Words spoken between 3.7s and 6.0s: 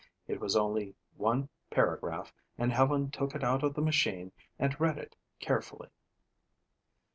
the machine and read it carefully.